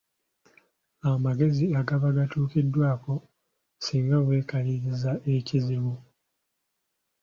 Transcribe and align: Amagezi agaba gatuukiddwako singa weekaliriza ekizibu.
Amagezi 1.11 1.65
agaba 1.79 2.07
gatuukiddwako 2.17 3.13
singa 3.83 4.17
weekaliriza 4.27 5.11
ekizibu. 5.35 5.93